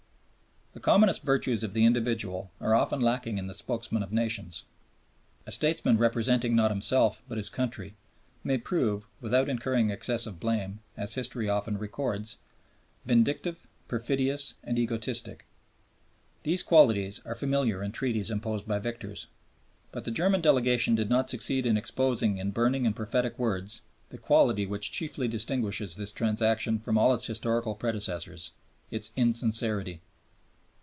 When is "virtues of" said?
1.23-1.73